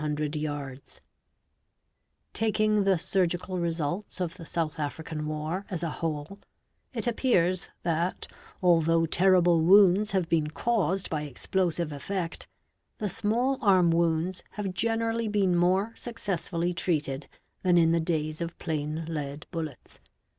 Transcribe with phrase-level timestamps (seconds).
[0.81, 6.39] || "Taking the surgical results of the South African war, as a whole
[6.91, 8.25] it appears that,
[8.63, 12.47] although terrible wounds have been caused by explosiv effect,
[12.97, 17.27] the small arm wounds have .generally been" more successfull treated
[17.61, 19.99] than in the days of plain lead bullets.